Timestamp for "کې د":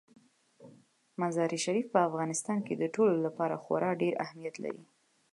2.67-2.83